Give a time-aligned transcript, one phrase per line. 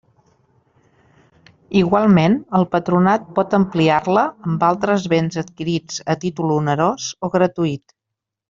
[1.81, 7.99] Igualment el Patronat pot ampliar-la amb altres béns adquirits a títol onerós o gratuït.